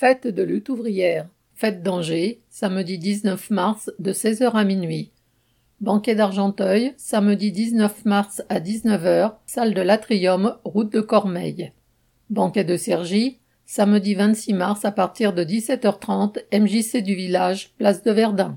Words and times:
Fête 0.00 0.26
de 0.26 0.42
lutte 0.42 0.70
ouvrière. 0.70 1.28
Fête 1.52 1.82
d'Angers, 1.82 2.40
samedi 2.48 2.96
19 2.96 3.50
mars 3.50 3.90
de 3.98 4.14
16h 4.14 4.50
à 4.52 4.64
minuit. 4.64 5.12
Banquet 5.82 6.14
d'Argenteuil, 6.14 6.94
samedi 6.96 7.52
19 7.52 8.06
mars 8.06 8.42
à 8.48 8.60
19h, 8.60 9.34
salle 9.44 9.74
de 9.74 9.82
l'Atrium, 9.82 10.56
route 10.64 10.90
de 10.90 11.02
Cormeilles. 11.02 11.72
Banquet 12.30 12.64
de 12.64 12.78
Cergy, 12.78 13.40
samedi 13.66 14.14
26 14.14 14.54
mars 14.54 14.86
à 14.86 14.90
partir 14.90 15.34
de 15.34 15.44
17h30, 15.44 16.44
MJC 16.50 17.02
du 17.02 17.14
village, 17.14 17.74
place 17.76 18.02
de 18.02 18.10
Verdun. 18.10 18.48